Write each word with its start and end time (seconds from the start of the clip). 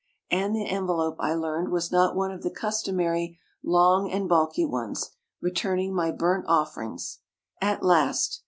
And 0.31 0.55
the 0.55 0.65
envelope, 0.65 1.17
I 1.19 1.35
learned, 1.35 1.69
was 1.69 1.91
not 1.91 2.15
one 2.15 2.31
of 2.31 2.41
the 2.41 2.49
customary 2.49 3.37
long 3.61 4.09
and 4.11 4.27
bulky 4.27 4.65
ones, 4.65 5.11
returning 5.41 5.93
my 5.93 6.09
burnt 6.09 6.45
offerings. 6.47 7.19
At 7.61 7.83
last 7.83 8.39